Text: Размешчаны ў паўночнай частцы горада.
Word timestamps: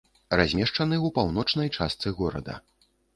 Размешчаны 0.39 0.95
ў 1.01 1.09
паўночнай 1.17 1.69
частцы 1.77 2.15
горада. 2.23 2.57